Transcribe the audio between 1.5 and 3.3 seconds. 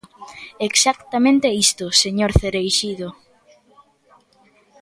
isto, señor Cereixido.